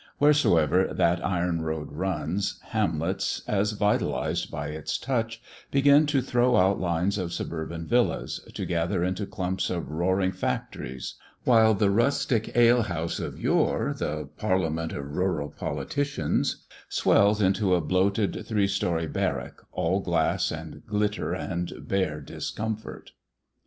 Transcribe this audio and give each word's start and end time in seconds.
Wheresoever 0.19 0.91
that 0.95 1.23
iron 1.23 1.61
road 1.61 1.91
runs, 1.91 2.59
hamlets, 2.69 3.43
as 3.47 3.73
vitalized 3.73 4.49
by 4.49 4.69
its 4.69 4.97
touch, 4.97 5.43
begin 5.69 6.07
to 6.07 6.23
throw 6.23 6.55
out 6.55 6.79
lines 6.81 7.19
of 7.19 7.31
suburban 7.31 7.85
villas, 7.85 8.39
to 8.55 8.65
gather 8.65 9.03
into 9.03 9.27
clumps 9.27 9.69
of 9.69 9.91
roaring 9.91 10.31
factories; 10.31 11.17
while 11.43 11.75
the 11.75 11.91
rustic 11.91 12.57
alehouse, 12.57 13.19
of 13.19 13.39
yore 13.39 13.93
the 13.95 14.25
parliament 14.37 14.91
of 14.91 15.15
rural 15.15 15.51
politicians, 15.51 16.65
swells 16.89 17.39
into 17.39 17.75
a 17.75 17.79
bloated, 17.79 18.43
three 18.47 18.67
storey 18.67 19.05
blirrack, 19.05 19.59
all 19.71 19.99
glass, 19.99 20.49
and 20.51 20.83
glitter, 20.87 21.31
and 21.35 21.73
bare 21.87 22.21
discomfort. 22.21 23.11